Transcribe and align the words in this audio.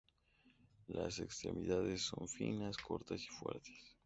Las 0.87 1.19
extremidades 1.19 2.01
son 2.01 2.27
finas, 2.27 2.75
cortas 2.77 3.21
y 3.21 3.27
fuertes. 3.27 3.97